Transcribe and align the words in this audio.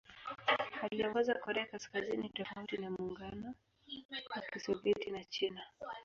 Aliongoza 0.83 1.33
Korea 1.39 1.65
Kaskazini 1.65 2.29
tofauti 2.29 2.77
na 2.77 2.89
Muungano 2.89 3.53
wa 4.35 4.41
Kisovyeti 4.41 5.11
na 5.11 5.23
China. 5.23 5.61